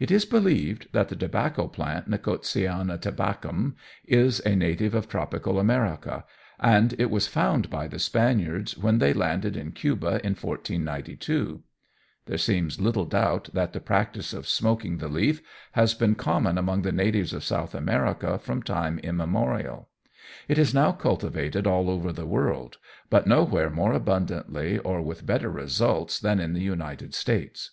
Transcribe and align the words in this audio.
It 0.00 0.10
is 0.10 0.24
believed 0.24 0.88
that 0.90 1.10
the 1.10 1.14
tobacco 1.14 1.68
plant 1.68 2.08
Nicotiana 2.10 2.98
Tabacum 2.98 3.76
is 4.04 4.40
a 4.44 4.56
native 4.56 4.96
of 4.96 5.06
tropical 5.08 5.60
America, 5.60 6.24
and 6.58 6.92
it 6.98 7.08
was 7.08 7.28
found 7.28 7.70
by 7.70 7.86
the 7.86 8.00
Spaniards 8.00 8.76
when 8.76 8.98
they 8.98 9.12
landed 9.12 9.56
in 9.56 9.70
Cuba 9.70 10.20
in 10.24 10.34
1492. 10.34 11.62
There 12.26 12.36
seems 12.36 12.80
little 12.80 13.04
doubt 13.04 13.50
that 13.52 13.72
the 13.72 13.78
practice 13.78 14.32
of 14.32 14.48
smoking 14.48 14.98
the 14.98 15.06
leaf 15.06 15.40
has 15.74 15.94
been 15.94 16.16
common 16.16 16.58
among 16.58 16.82
the 16.82 16.90
natives 16.90 17.32
of 17.32 17.44
South 17.44 17.76
America 17.76 18.40
from 18.40 18.60
time 18.60 18.98
immemorial. 19.04 19.88
It 20.48 20.58
is 20.58 20.74
now 20.74 20.90
cultivated 20.90 21.64
all 21.64 21.88
over 21.88 22.12
the 22.12 22.26
world, 22.26 22.78
but 23.08 23.28
nowhere 23.28 23.70
more 23.70 23.92
abundantly 23.92 24.78
or 24.78 25.00
with 25.00 25.24
better 25.24 25.48
results 25.48 26.18
than 26.18 26.40
in 26.40 26.54
the 26.54 26.60
United 26.60 27.14
States. 27.14 27.70